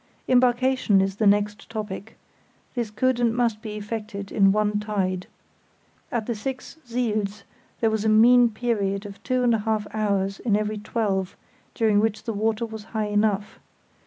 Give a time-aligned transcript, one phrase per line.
[0.27, 2.17] Embarkation is the next topic.
[2.73, 5.27] This could and must be effected in one tide.
[6.11, 7.43] At the six siels
[7.81, 11.37] there was a mean period of two and a half hours in every twelve,
[11.75, 13.59] during which the water was high enough.